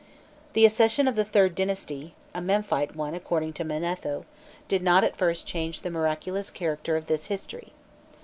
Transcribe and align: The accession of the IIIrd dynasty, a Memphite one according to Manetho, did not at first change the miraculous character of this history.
The 0.53 0.65
accession 0.65 1.07
of 1.07 1.13
the 1.15 1.23
IIIrd 1.25 1.53
dynasty, 1.53 2.15
a 2.33 2.41
Memphite 2.41 2.95
one 2.95 3.13
according 3.13 3.53
to 3.53 3.63
Manetho, 3.63 4.25
did 4.67 4.81
not 4.81 5.03
at 5.03 5.15
first 5.15 5.45
change 5.45 5.83
the 5.83 5.91
miraculous 5.91 6.49
character 6.49 6.97
of 6.97 7.05
this 7.05 7.27
history. 7.27 7.71